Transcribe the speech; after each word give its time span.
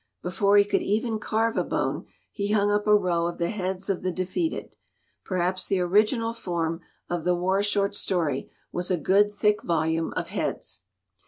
Before 0.23 0.57
he 0.57 0.65
could 0.65 0.81
even 0.81 1.19
carve 1.19 1.57
a 1.57 1.63
bone 1.63 2.07
he 2.31 2.53
hung 2.53 2.71
up 2.71 2.87
a 2.87 2.95
row 2.95 3.27
of 3.27 3.37
the 3.37 3.51
heads 3.51 3.87
of 3.87 4.01
the 4.01 4.11
defeated. 4.11 4.75
Per 5.23 5.37
haps 5.37 5.67
the 5.67 5.79
original 5.81 6.33
form 6.33 6.81
of 7.07 7.23
the 7.23 7.35
war 7.35 7.61
short 7.61 7.93
story 7.93 8.49
was 8.71 8.89
a 8.89 8.97
good, 8.97 9.31
thick 9.31 9.61
volume 9.61 10.11
of 10.13 10.29
heads. 10.29 10.81